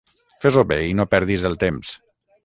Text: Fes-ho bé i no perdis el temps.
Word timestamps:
Fes-ho 0.45 0.61
bé 0.71 0.77
i 0.91 0.95
no 0.99 1.05
perdis 1.11 1.45
el 1.51 1.59
temps. 1.65 1.93